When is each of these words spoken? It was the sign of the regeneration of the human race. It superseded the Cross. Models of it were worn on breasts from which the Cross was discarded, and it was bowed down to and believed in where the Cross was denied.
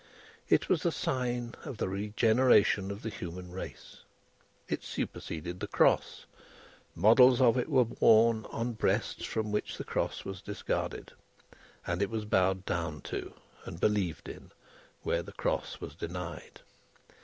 It 0.49 0.67
was 0.67 0.81
the 0.81 0.91
sign 0.91 1.53
of 1.63 1.77
the 1.77 1.87
regeneration 1.87 2.89
of 2.89 3.03
the 3.03 3.09
human 3.11 3.51
race. 3.51 3.97
It 4.67 4.83
superseded 4.83 5.59
the 5.59 5.67
Cross. 5.67 6.25
Models 6.95 7.39
of 7.39 7.55
it 7.55 7.69
were 7.69 7.83
worn 7.83 8.45
on 8.49 8.73
breasts 8.73 9.23
from 9.23 9.51
which 9.51 9.77
the 9.77 9.83
Cross 9.83 10.25
was 10.25 10.41
discarded, 10.41 11.13
and 11.85 12.01
it 12.01 12.09
was 12.09 12.25
bowed 12.25 12.65
down 12.65 13.01
to 13.13 13.35
and 13.65 13.79
believed 13.79 14.27
in 14.27 14.51
where 15.03 15.21
the 15.21 15.33
Cross 15.33 15.79
was 15.79 15.93
denied. 15.93 16.61